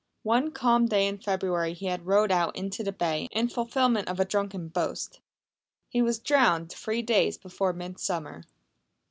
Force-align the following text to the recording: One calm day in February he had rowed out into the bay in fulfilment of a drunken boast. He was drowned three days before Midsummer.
One 0.23 0.49
calm 0.49 0.87
day 0.87 1.07
in 1.07 1.19
February 1.19 1.73
he 1.75 1.85
had 1.85 2.07
rowed 2.07 2.31
out 2.31 2.55
into 2.55 2.83
the 2.83 2.91
bay 2.91 3.27
in 3.31 3.49
fulfilment 3.49 4.07
of 4.07 4.19
a 4.19 4.25
drunken 4.25 4.67
boast. 4.69 5.19
He 5.89 6.01
was 6.01 6.17
drowned 6.17 6.71
three 6.71 7.03
days 7.03 7.37
before 7.37 7.71
Midsummer. 7.71 8.41